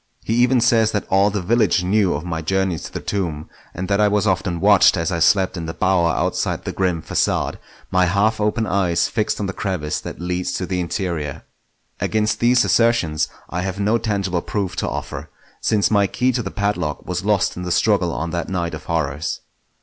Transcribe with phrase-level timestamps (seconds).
[0.23, 3.87] He even says that all the village knew of my journeys to the tomb, and
[3.87, 7.59] that I was often watched as I slept in the bower outside the grim facade,
[7.91, 11.43] my half open eyes fixed on the crevice that leads to the interior.
[11.99, 15.29] Against these assertions I have no tangible proof to offer,
[15.61, 18.85] since my key to the padlock was lost in the struggle on that night of
[18.85, 19.41] horrors.